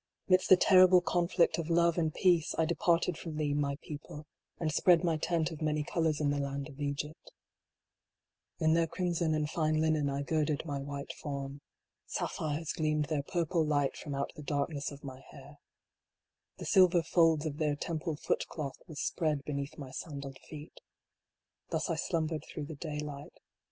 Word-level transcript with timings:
Midst 0.27 0.49
the 0.49 0.57
terrible 0.57 0.99
conflict 0.99 1.59
of 1.59 1.69
Love 1.69 1.95
and 1.95 2.11
Peace, 2.11 2.55
I 2.57 2.65
de 2.65 2.73
parted 2.73 3.19
from 3.19 3.35
thee, 3.37 3.53
my 3.53 3.77
people, 3.83 4.25
and 4.59 4.71
spread 4.73 5.03
my 5.03 5.15
tent 5.15 5.51
of 5.51 5.61
many 5.61 5.83
colors 5.83 6.19
in 6.19 6.31
the 6.31 6.39
land 6.39 6.67
of 6.69 6.79
Egypt 6.79 7.31
In 8.57 8.73
their 8.73 8.87
crimson 8.87 9.35
and 9.35 9.47
fine 9.47 9.79
linen 9.79 10.09
I 10.09 10.23
girded 10.23 10.65
my 10.65 10.79
white 10.79 11.13
form. 11.13 11.61
Sapphires 12.07 12.73
gleamed 12.73 13.09
their 13.09 13.21
purple 13.21 13.63
light 13.63 13.95
from 13.95 14.15
out 14.15 14.33
the 14.35 14.41
dark 14.41 14.71
ness 14.71 14.89
of 14.89 15.03
my 15.03 15.19
hair. 15.29 15.59
The 16.57 16.65
silver 16.65 17.03
folds 17.03 17.45
of 17.45 17.59
their 17.59 17.75
temple 17.75 18.15
foot 18.15 18.47
cloth 18.47 18.81
was 18.87 18.99
spread 18.99 19.43
beneath 19.45 19.77
my 19.77 19.91
sandaled 19.91 20.39
feet. 20.49 20.81
Thus 21.69 21.91
I 21.91 21.95
slumbered 21.95 22.43
through 22.47 22.65
the 22.65 22.73
daylight. 22.75 23.39